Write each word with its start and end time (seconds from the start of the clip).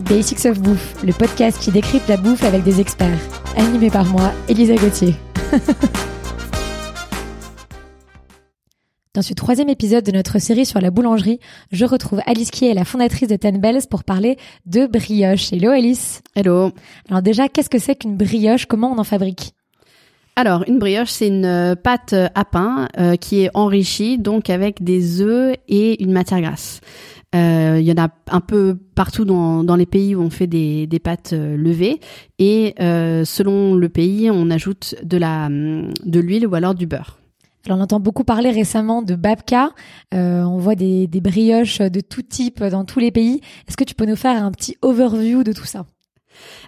Basics 0.00 0.46
of 0.46 0.60
Bouffe, 0.60 1.02
le 1.04 1.12
podcast 1.12 1.60
qui 1.60 1.70
décrypte 1.70 2.08
la 2.08 2.16
bouffe 2.16 2.42
avec 2.44 2.62
des 2.62 2.80
experts. 2.80 3.18
Animé 3.56 3.90
par 3.90 4.04
moi, 4.06 4.32
Elisa 4.48 4.74
Gauthier. 4.74 5.14
Dans 9.14 9.22
ce 9.22 9.34
troisième 9.34 9.68
épisode 9.68 10.04
de 10.04 10.12
notre 10.12 10.38
série 10.38 10.64
sur 10.64 10.80
la 10.80 10.90
boulangerie, 10.90 11.40
je 11.72 11.84
retrouve 11.84 12.20
Alice 12.26 12.50
qui 12.50 12.66
est 12.66 12.74
la 12.74 12.84
fondatrice 12.84 13.28
de 13.28 13.36
Ten 13.36 13.58
Bells 13.58 13.88
pour 13.90 14.04
parler 14.04 14.36
de 14.66 14.86
brioche. 14.86 15.52
Hello 15.52 15.70
Alice. 15.70 16.22
Hello. 16.36 16.70
Alors 17.08 17.20
déjà, 17.20 17.48
qu'est-ce 17.48 17.68
que 17.70 17.78
c'est 17.78 17.96
qu'une 17.96 18.16
brioche? 18.16 18.66
Comment 18.66 18.92
on 18.92 18.98
en 18.98 19.04
fabrique? 19.04 19.52
Alors, 20.36 20.64
une 20.66 20.78
brioche, 20.78 21.10
c'est 21.10 21.28
une 21.28 21.44
euh, 21.44 21.74
pâte 21.74 22.14
à 22.14 22.44
pain 22.44 22.88
euh, 22.98 23.16
qui 23.16 23.42
est 23.42 23.50
enrichie 23.52 24.16
donc 24.16 24.48
avec 24.48 24.82
des 24.82 25.20
œufs 25.20 25.56
et 25.68 26.02
une 26.02 26.12
matière 26.12 26.40
grasse. 26.40 26.80
Euh, 27.34 27.76
il 27.78 27.86
y 27.86 27.92
en 27.92 28.02
a 28.02 28.08
un 28.30 28.40
peu 28.40 28.78
partout 28.94 29.24
dans, 29.24 29.62
dans 29.64 29.76
les 29.76 29.86
pays 29.86 30.14
où 30.14 30.22
on 30.22 30.30
fait 30.30 30.46
des, 30.46 30.86
des 30.86 30.98
pâtes 30.98 31.32
levées 31.32 32.00
et 32.38 32.74
selon 32.78 33.74
le 33.74 33.88
pays, 33.88 34.30
on 34.32 34.50
ajoute 34.50 34.96
de 35.04 35.16
la 35.16 35.48
de 35.48 36.20
l'huile 36.20 36.46
ou 36.46 36.54
alors 36.54 36.74
du 36.74 36.86
beurre. 36.86 37.18
Alors, 37.66 37.78
on 37.78 37.82
entend 37.82 38.00
beaucoup 38.00 38.24
parler 38.24 38.50
récemment 38.50 39.02
de 39.02 39.14
babka. 39.14 39.70
on 40.12 40.58
voit 40.58 40.74
des, 40.74 41.06
des 41.06 41.20
brioches 41.20 41.78
de 41.78 42.00
tout 42.00 42.22
type 42.22 42.64
dans 42.64 42.84
tous 42.84 42.98
les 42.98 43.12
pays. 43.12 43.42
Est-ce 43.68 43.76
que 43.76 43.84
tu 43.84 43.94
peux 43.94 44.06
nous 44.06 44.16
faire 44.16 44.42
un 44.42 44.50
petit 44.50 44.76
overview 44.82 45.44
de 45.44 45.52
tout 45.52 45.66
ça? 45.66 45.84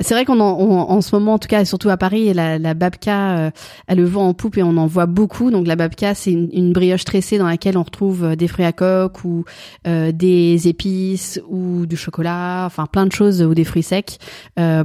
C'est 0.00 0.14
vrai 0.14 0.24
qu'on 0.24 0.40
en, 0.40 0.58
en, 0.90 1.00
ce 1.00 1.14
moment, 1.14 1.34
en 1.34 1.38
tout 1.38 1.48
cas, 1.48 1.64
surtout 1.64 1.88
à 1.88 1.96
Paris, 1.96 2.32
la, 2.34 2.58
la 2.58 2.74
babka, 2.74 3.38
euh, 3.38 3.50
elle 3.86 3.98
le 3.98 4.04
vend 4.04 4.28
en 4.28 4.34
poupe 4.34 4.58
et 4.58 4.62
on 4.62 4.76
en 4.76 4.86
voit 4.86 5.06
beaucoup. 5.06 5.50
Donc 5.50 5.66
la 5.66 5.76
babka, 5.76 6.14
c'est 6.14 6.32
une, 6.32 6.72
brioche 6.72 7.04
tressée 7.04 7.38
dans 7.38 7.46
laquelle 7.46 7.78
on 7.78 7.82
retrouve 7.82 8.24
euh, 8.24 8.36
des 8.36 8.48
fruits 8.48 8.64
à 8.64 8.72
coque 8.72 9.24
ou 9.24 9.44
euh, 9.86 10.10
des 10.10 10.66
épices 10.66 11.40
ou 11.48 11.86
du 11.86 11.96
chocolat, 11.96 12.64
enfin 12.66 12.86
plein 12.86 13.06
de 13.06 13.12
choses 13.12 13.42
ou 13.42 13.54
des 13.54 13.64
fruits 13.64 13.82
secs 13.82 14.18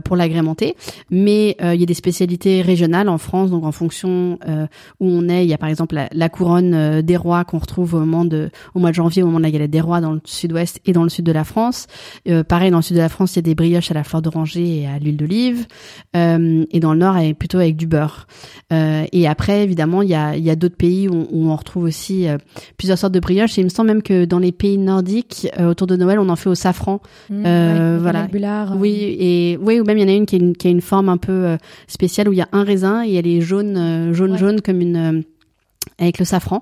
pour 0.03 0.15
l'agrémenter. 0.15 0.75
Mais 1.09 1.55
il 1.61 1.79
y 1.79 1.83
a 1.83 1.85
des 1.85 1.93
spécialités 1.93 2.61
régionales 2.61 3.09
en 3.09 3.17
France, 3.17 3.49
donc 3.49 3.63
en 3.63 3.71
fonction 3.71 4.37
où 4.99 5.07
on 5.07 5.29
est, 5.29 5.45
il 5.45 5.49
y 5.49 5.53
a 5.53 5.57
par 5.57 5.69
exemple 5.69 5.95
la, 6.11 6.29
couronne 6.29 7.01
des 7.01 7.17
rois 7.17 7.43
qu'on 7.43 7.59
retrouve 7.59 7.93
au 7.95 7.99
moment 7.99 8.25
de, 8.25 8.49
au 8.73 8.79
mois 8.79 8.89
de 8.89 8.95
janvier, 8.95 9.23
au 9.23 9.27
moment 9.27 9.39
de 9.39 9.43
la 9.43 9.51
galette 9.51 9.71
des 9.71 9.81
rois 9.81 10.01
dans 10.01 10.13
le 10.13 10.21
sud-ouest 10.25 10.79
et 10.85 10.93
dans 10.93 11.03
le 11.03 11.09
sud 11.09 11.25
de 11.25 11.31
la 11.31 11.43
France. 11.43 11.87
pareil, 12.47 12.71
dans 12.71 12.77
le 12.77 12.83
sud 12.83 12.95
de 12.95 13.01
la 13.01 13.09
France, 13.09 13.33
il 13.33 13.37
y 13.37 13.39
a 13.39 13.43
des 13.43 13.55
brioches 13.55 13.91
à 13.91 13.93
la 13.93 14.03
fleur 14.03 14.21
d'oranger 14.21 14.58
à 14.87 14.99
l'huile 14.99 15.17
d'olive. 15.17 15.65
Euh, 16.15 16.65
et 16.71 16.79
dans 16.79 16.93
le 16.93 16.99
nord, 16.99 17.17
elle 17.17 17.29
est 17.29 17.33
plutôt 17.33 17.57
avec 17.57 17.75
du 17.75 17.87
beurre. 17.87 18.27
Euh, 18.71 19.05
et 19.11 19.27
après, 19.27 19.63
évidemment, 19.63 20.01
il 20.01 20.09
y 20.09 20.15
a, 20.15 20.35
y 20.37 20.49
a 20.49 20.55
d'autres 20.55 20.75
pays 20.75 21.07
où, 21.07 21.27
on 21.31 21.55
retrouve 21.55 21.83
aussi 21.83 22.27
euh, 22.27 22.37
plusieurs 22.77 22.97
sortes 22.97 23.13
de 23.13 23.19
brioches. 23.19 23.57
Et 23.57 23.61
il 23.61 23.65
me 23.65 23.69
semble 23.69 23.87
même 23.87 24.01
que 24.01 24.25
dans 24.25 24.39
les 24.39 24.51
pays 24.51 24.77
nordiques, 24.77 25.47
autour 25.59 25.87
de 25.87 25.95
Noël, 25.95 26.19
on 26.19 26.29
en 26.29 26.35
fait 26.35 26.49
au 26.49 26.55
safran. 26.55 27.01
Mmh, 27.29 27.97
voilà. 27.97 28.27
oui, 28.77 29.15
et 29.19 29.59
oui, 29.61 29.79
ou 29.79 29.83
même 29.83 29.97
il 29.97 30.01
y 30.01 30.05
en 30.05 30.09
a 30.09 30.15
une 30.15 30.25
qui, 30.25 30.53
qui 30.53 30.67
a 30.67 30.71
une 30.71 30.81
forme 30.81 31.09
un 31.09 31.17
peu 31.17 31.57
spéciale 31.87 32.29
où 32.29 32.33
il 32.33 32.37
y 32.37 32.41
a 32.41 32.49
un 32.51 32.63
raisin 32.63 33.03
et 33.05 33.15
elle 33.15 33.27
est 33.27 33.41
jaune, 33.41 34.13
jaune, 34.13 34.37
jaune 34.37 34.61
comme 34.61 34.81
une 34.81 35.23
avec 35.99 36.19
le 36.19 36.25
safran. 36.25 36.61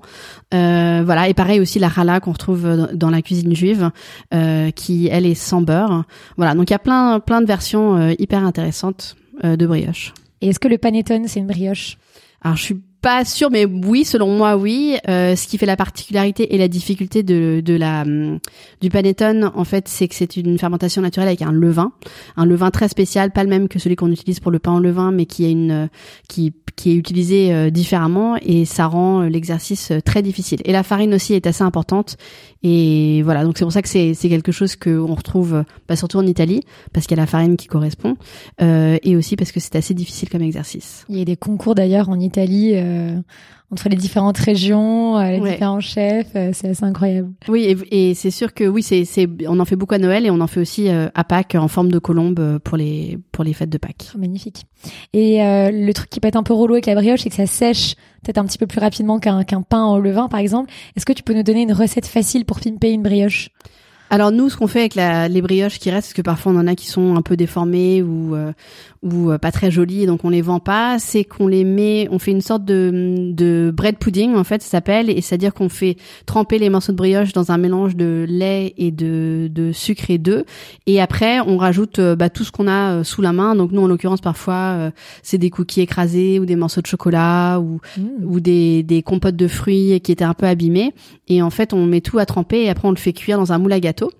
Euh, 0.54 1.02
voilà, 1.04 1.28
et 1.28 1.34
pareil 1.34 1.60
aussi 1.60 1.78
la 1.78 1.90
challah 1.90 2.20
qu'on 2.20 2.32
retrouve 2.32 2.88
dans 2.92 3.10
la 3.10 3.22
cuisine 3.22 3.54
juive, 3.54 3.90
euh, 4.34 4.70
qui 4.70 5.08
elle 5.10 5.26
est 5.26 5.34
sans 5.34 5.62
beurre. 5.62 6.04
Voilà, 6.36 6.54
donc 6.54 6.70
il 6.70 6.72
y 6.72 6.76
a 6.76 6.80
plein 6.80 7.20
plein 7.20 7.40
de 7.40 7.46
versions 7.46 7.96
euh, 7.96 8.12
hyper 8.18 8.44
intéressantes 8.44 9.16
de 9.42 9.66
brioche. 9.66 10.14
Et 10.40 10.48
est-ce 10.48 10.58
que 10.58 10.68
le 10.68 10.78
panettone 10.78 11.28
c'est 11.28 11.40
une 11.40 11.46
brioche? 11.46 11.96
Alors 12.42 12.56
je 12.56 12.62
suis 12.62 12.80
pas 13.08 13.24
sûr, 13.24 13.50
mais 13.50 13.64
oui, 13.64 14.04
selon 14.04 14.36
moi, 14.36 14.58
oui. 14.58 14.98
Euh, 15.08 15.34
ce 15.34 15.48
qui 15.48 15.56
fait 15.56 15.64
la 15.64 15.76
particularité 15.76 16.54
et 16.54 16.58
la 16.58 16.68
difficulté 16.68 17.22
de, 17.22 17.62
de 17.64 17.74
la 17.74 18.02
hum, 18.02 18.38
du 18.82 18.90
panettone, 18.90 19.50
en 19.54 19.64
fait, 19.64 19.88
c'est 19.88 20.08
que 20.08 20.14
c'est 20.14 20.36
une 20.36 20.58
fermentation 20.58 21.00
naturelle 21.00 21.28
avec 21.28 21.40
un 21.40 21.50
levain, 21.50 21.92
un 22.36 22.44
levain 22.44 22.70
très 22.70 22.86
spécial, 22.86 23.30
pas 23.30 23.44
le 23.44 23.48
même 23.48 23.68
que 23.68 23.78
celui 23.78 23.96
qu'on 23.96 24.12
utilise 24.12 24.40
pour 24.40 24.50
le 24.50 24.58
pain 24.58 24.72
en 24.72 24.78
levain, 24.78 25.10
mais 25.10 25.24
qui 25.24 25.46
est 25.46 25.52
une 25.52 25.88
qui 26.28 26.52
qui 26.78 26.92
est 26.92 26.94
utilisé 26.94 27.52
euh, 27.52 27.70
différemment 27.70 28.36
et 28.40 28.64
ça 28.64 28.86
rend 28.86 29.22
euh, 29.22 29.28
l'exercice 29.28 29.90
euh, 29.90 30.00
très 30.00 30.22
difficile. 30.22 30.60
Et 30.64 30.72
la 30.72 30.84
farine 30.84 31.12
aussi 31.12 31.34
est 31.34 31.46
assez 31.46 31.64
importante 31.64 32.16
et 32.62 33.22
voilà, 33.22 33.44
donc 33.44 33.58
c'est 33.58 33.64
pour 33.64 33.72
ça 33.72 33.82
que 33.82 33.88
c'est 33.88 34.14
c'est 34.14 34.28
quelque 34.28 34.50
chose 34.50 34.74
que 34.74 34.90
on 34.90 35.14
retrouve 35.14 35.64
bah, 35.88 35.94
surtout 35.94 36.18
en 36.18 36.26
Italie 36.26 36.62
parce 36.92 37.06
qu'il 37.06 37.16
y 37.16 37.20
a 37.20 37.22
la 37.22 37.28
farine 37.28 37.56
qui 37.56 37.68
correspond 37.68 38.16
euh, 38.60 38.96
et 39.02 39.16
aussi 39.16 39.36
parce 39.36 39.52
que 39.52 39.60
c'est 39.60 39.76
assez 39.76 39.94
difficile 39.94 40.28
comme 40.28 40.42
exercice. 40.42 41.04
Il 41.08 41.18
y 41.18 41.22
a 41.22 41.24
des 41.24 41.36
concours 41.36 41.76
d'ailleurs 41.76 42.08
en 42.08 42.18
Italie 42.18 42.72
euh, 42.74 42.97
entre 43.70 43.88
les 43.88 43.96
différentes 43.96 44.38
régions, 44.38 45.18
euh, 45.18 45.30
les 45.32 45.40
différents 45.40 45.80
chefs, 45.80 46.34
euh, 46.34 46.50
c'est 46.54 46.68
assez 46.68 46.84
incroyable. 46.84 47.30
Oui, 47.48 47.64
et, 47.64 48.10
et 48.10 48.14
c'est 48.14 48.30
sûr 48.30 48.54
que 48.54 48.64
oui, 48.64 48.82
c'est, 48.82 49.04
c'est, 49.04 49.28
on 49.46 49.60
en 49.60 49.64
fait 49.64 49.76
beaucoup 49.76 49.94
à 49.94 49.98
Noël 49.98 50.24
et 50.24 50.30
on 50.30 50.40
en 50.40 50.46
fait 50.46 50.60
aussi 50.60 50.88
euh, 50.88 51.08
à 51.14 51.24
Pâques 51.24 51.54
en 51.54 51.68
forme 51.68 51.90
de 51.90 51.98
colombe 51.98 52.58
pour 52.60 52.76
les 52.78 53.18
pour 53.30 53.44
les 53.44 53.52
fêtes 53.52 53.70
de 53.70 53.78
Pâques. 53.78 54.10
Oh, 54.14 54.18
magnifique. 54.18 54.64
Et 55.12 55.38
le 55.38 55.92
truc 55.92 56.08
qui 56.08 56.20
peut 56.20 56.28
être 56.28 56.36
un 56.36 56.42
peu 56.42 56.54
relou 56.54 56.74
avec 56.74 56.86
la 56.86 56.94
brioche, 56.94 57.20
c'est 57.20 57.30
que 57.30 57.36
ça 57.36 57.46
sèche 57.46 57.94
peut-être 58.22 58.38
un 58.38 58.46
petit 58.46 58.58
peu 58.58 58.66
plus 58.66 58.80
rapidement 58.80 59.18
qu'un 59.18 59.44
qu'un 59.44 59.62
pain 59.62 59.86
au 59.86 60.00
levain, 60.00 60.28
par 60.28 60.40
exemple. 60.40 60.72
Est-ce 60.96 61.04
que 61.04 61.12
tu 61.12 61.22
peux 61.22 61.34
nous 61.34 61.42
donner 61.42 61.62
une 61.62 61.72
recette 61.72 62.06
facile 62.06 62.44
pour 62.44 62.60
pimper 62.60 62.90
une 62.90 63.02
brioche? 63.02 63.50
Alors 64.10 64.32
nous, 64.32 64.48
ce 64.48 64.56
qu'on 64.56 64.66
fait 64.66 64.80
avec 64.80 64.94
la, 64.94 65.28
les 65.28 65.42
brioches 65.42 65.78
qui 65.78 65.90
restent, 65.90 66.08
parce 66.08 66.14
que 66.14 66.22
parfois 66.22 66.52
on 66.52 66.56
en 66.56 66.66
a 66.66 66.74
qui 66.74 66.86
sont 66.86 67.16
un 67.16 67.22
peu 67.22 67.36
déformées 67.36 68.02
ou 68.02 68.34
euh, 68.34 68.52
ou 69.02 69.30
euh, 69.30 69.38
pas 69.38 69.52
très 69.52 69.70
jolies, 69.70 70.06
donc 70.06 70.24
on 70.24 70.30
les 70.30 70.42
vend 70.42 70.58
pas, 70.60 70.98
c'est 70.98 71.22
qu'on 71.22 71.46
les 71.46 71.64
met, 71.64 72.08
on 72.10 72.18
fait 72.18 72.32
une 72.32 72.40
sorte 72.40 72.64
de, 72.64 73.30
de 73.32 73.72
bread 73.72 73.96
pudding 73.98 74.34
en 74.34 74.44
fait, 74.44 74.62
ça 74.62 74.68
s'appelle, 74.68 75.08
et 75.10 75.20
c'est-à-dire 75.20 75.54
qu'on 75.54 75.68
fait 75.68 75.96
tremper 76.26 76.58
les 76.58 76.68
morceaux 76.68 76.92
de 76.92 76.96
brioche 76.96 77.32
dans 77.32 77.52
un 77.52 77.58
mélange 77.58 77.94
de 77.94 78.26
lait 78.28 78.74
et 78.76 78.90
de, 78.90 79.48
de 79.52 79.70
sucre 79.72 80.10
et 80.10 80.18
d'œufs, 80.18 80.44
et 80.86 81.00
après 81.00 81.40
on 81.40 81.58
rajoute 81.58 81.98
euh, 81.98 82.16
bah, 82.16 82.30
tout 82.30 82.44
ce 82.44 82.50
qu'on 82.50 82.66
a 82.68 83.04
sous 83.04 83.22
la 83.22 83.32
main. 83.32 83.54
Donc 83.54 83.72
nous, 83.72 83.82
en 83.82 83.86
l'occurrence, 83.86 84.20
parfois 84.20 84.90
c'est 85.22 85.38
des 85.38 85.50
cookies 85.50 85.82
écrasés 85.82 86.38
ou 86.38 86.46
des 86.46 86.56
morceaux 86.56 86.80
de 86.80 86.86
chocolat 86.86 87.60
ou 87.60 87.80
mmh. 87.96 88.02
ou 88.24 88.40
des, 88.40 88.82
des 88.82 89.02
compotes 89.02 89.36
de 89.36 89.48
fruits 89.48 90.00
qui 90.00 90.12
étaient 90.12 90.24
un 90.24 90.34
peu 90.34 90.46
abîmés, 90.46 90.94
et 91.28 91.42
en 91.42 91.50
fait 91.50 91.72
on 91.72 91.84
met 91.84 92.00
tout 92.00 92.18
à 92.18 92.26
tremper 92.26 92.64
et 92.64 92.70
après 92.70 92.88
on 92.88 92.92
le 92.92 92.96
fait 92.96 93.12
cuire 93.12 93.38
dans 93.38 93.52
un 93.52 93.58
moule 93.58 93.72
à 93.72 93.80
gâteau 93.80 93.97
euh, 94.06 94.10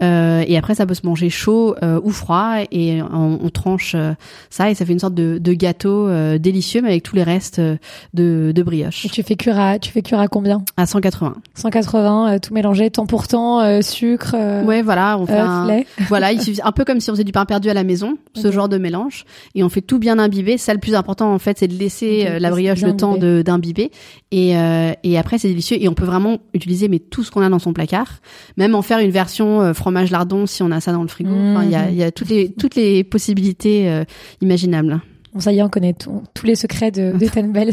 et 0.00 0.56
après, 0.56 0.74
ça 0.74 0.86
peut 0.86 0.94
se 0.94 1.06
manger 1.06 1.30
chaud 1.30 1.74
euh, 1.82 2.00
ou 2.02 2.10
froid 2.10 2.56
et 2.70 3.02
on, 3.02 3.38
on 3.42 3.50
tranche 3.50 3.92
euh, 3.94 4.12
ça 4.50 4.70
et 4.70 4.74
ça 4.74 4.84
fait 4.84 4.92
une 4.92 4.98
sorte 4.98 5.14
de, 5.14 5.38
de 5.38 5.52
gâteau 5.52 6.08
délicieux 6.38 6.82
mais 6.82 6.90
avec 6.90 7.02
tous 7.02 7.16
les 7.16 7.22
restes 7.22 7.60
de, 7.60 8.52
de 8.54 8.62
brioche. 8.62 9.04
Et 9.04 9.08
tu 9.08 9.22
fais 9.22 9.36
cuire 9.36 9.58
à 9.58 9.78
tu 9.78 9.90
fais 9.90 10.02
cuire 10.02 10.20
à 10.20 10.28
combien? 10.28 10.62
À 10.76 10.86
180. 10.86 11.34
180, 11.54 12.38
tout 12.38 12.54
mélangé, 12.54 12.90
temps 12.90 13.06
pour 13.06 13.26
temps, 13.28 13.82
sucre. 13.82 14.34
ouais, 14.64 14.82
voilà, 14.82 15.18
on 15.18 15.26
fait 15.26 15.38
un, 15.38 15.82
voilà, 16.08 16.32
il 16.32 16.40
suffit 16.40 16.60
un 16.62 16.72
peu 16.72 16.84
comme 16.84 17.00
si 17.00 17.10
on 17.10 17.14
faisait 17.14 17.24
du 17.24 17.32
pain 17.32 17.44
perdu 17.44 17.68
à 17.70 17.74
la 17.74 17.84
maison, 17.84 18.16
ce 18.34 18.50
genre 18.50 18.68
de 18.68 18.78
mélange, 18.78 19.24
et 19.54 19.62
on 19.62 19.68
fait 19.68 19.80
tout 19.80 19.98
bien 19.98 20.18
imbiber. 20.18 20.58
Ça, 20.58 20.72
le 20.72 20.80
plus 20.80 20.94
important 20.94 21.32
en 21.32 21.38
fait, 21.38 21.58
c'est 21.58 21.68
de 21.68 21.74
laisser 21.74 22.38
la 22.38 22.50
brioche 22.50 22.82
le 22.82 22.96
temps 22.96 23.16
d'imbiber 23.16 23.90
et 24.30 24.54
et 25.02 25.18
après 25.18 25.38
c'est 25.38 25.48
délicieux 25.48 25.76
et 25.80 25.88
on 25.88 25.94
peut 25.94 26.04
vraiment 26.04 26.38
utiliser 26.54 26.88
mais 26.88 26.98
tout 26.98 27.24
ce 27.24 27.30
qu'on 27.30 27.42
a 27.42 27.48
dans 27.48 27.58
son 27.58 27.72
placard, 27.72 28.20
même 28.56 28.74
en 28.74 28.82
faire 28.82 28.98
une 28.98 29.10
version 29.10 29.62
euh, 29.62 29.72
fromage 29.88 30.10
lardon 30.10 30.46
si 30.46 30.62
on 30.62 30.70
a 30.70 30.80
ça 30.80 30.92
dans 30.92 31.00
le 31.00 31.08
frigo. 31.08 31.34
il 31.62 31.70
y 31.70 31.74
a, 31.74 31.90
y 31.90 32.02
a 32.02 32.12
toutes 32.12 32.28
les 32.28 32.52
toutes 32.52 32.74
les 32.74 33.04
possibilités 33.04 33.88
euh, 33.88 34.04
imaginables. 34.42 35.00
Bon, 35.32 35.40
ça 35.40 35.50
y 35.50 35.58
est, 35.58 35.62
on 35.62 35.70
connaît 35.70 35.94
tous 35.94 36.46
les 36.46 36.56
secrets 36.56 36.90
de, 36.90 37.16
de 37.16 37.26
Ten 37.32 37.52
Bells. 37.52 37.72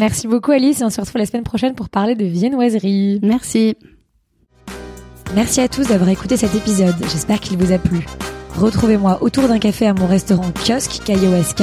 Merci 0.00 0.26
beaucoup, 0.26 0.50
Alice, 0.50 0.80
et 0.80 0.84
on 0.84 0.90
se 0.90 1.00
retrouve 1.00 1.18
la 1.20 1.26
semaine 1.26 1.44
prochaine 1.44 1.74
pour 1.74 1.88
parler 1.88 2.16
de 2.16 2.24
viennoiserie. 2.24 3.20
Merci. 3.22 3.76
Merci 5.34 5.60
à 5.60 5.68
tous 5.68 5.88
d'avoir 5.88 6.08
écouté 6.10 6.36
cet 6.36 6.54
épisode. 6.54 6.94
J'espère 7.12 7.40
qu'il 7.40 7.58
vous 7.58 7.72
a 7.72 7.78
plu. 7.78 8.06
Retrouvez-moi 8.56 9.18
autour 9.20 9.48
d'un 9.48 9.58
café 9.58 9.86
à 9.86 9.94
mon 9.94 10.06
restaurant 10.06 10.50
kiosque, 10.52 11.02
K-I-O-S-K, 11.04 11.62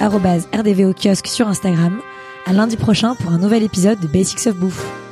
rdvo 0.00 0.92
kiosque 0.92 1.28
sur 1.28 1.48
Instagram. 1.48 1.98
À 2.46 2.52
lundi 2.52 2.76
prochain 2.76 3.14
pour 3.14 3.30
un 3.30 3.38
nouvel 3.38 3.62
épisode 3.62 4.00
de 4.00 4.06
Basics 4.06 4.46
of 4.46 4.56
Bouffe. 4.56 5.03